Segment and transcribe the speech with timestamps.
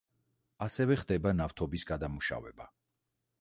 [0.65, 2.69] ასევე ხდება ნავთობის გადამუშავება.